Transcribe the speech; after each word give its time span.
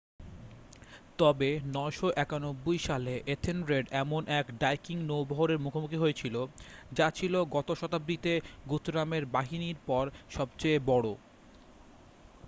তবে 1.17 1.49
991 1.73 2.77
সালে 2.77 3.13
এথেলরেড 3.27 3.85
এমন 3.93 4.21
এক 4.31 4.45
ভাইকিং 4.59 4.97
নৌবহরের 5.03 5.59
মুখোমুখি 5.59 5.95
হয়েছিল 5.95 6.35
যা 6.93 7.07
ছিল 7.11 7.33
গত 7.51 7.69
শতাব্দীতে 7.71 8.33
গুথরামের 8.69 9.23
বাহিনীর 9.25 9.77
পর 9.85 10.05
সবচেয়ে 10.29 10.79
বড় 10.85 11.07